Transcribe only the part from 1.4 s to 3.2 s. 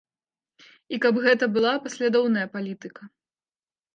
была паслядоўная палітыка.